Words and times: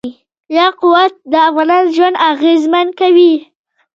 یاقوت 0.57 1.13
د 1.31 1.33
افغانانو 1.49 1.91
ژوند 1.95 2.15
اغېزمن 2.31 2.87
کوي. 2.99 3.33